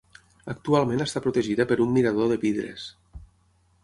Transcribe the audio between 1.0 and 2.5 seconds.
està protegida per un mirador de